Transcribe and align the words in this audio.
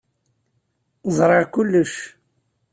Ẓṛiɣ 1.17 1.43
kullec. 1.53 1.93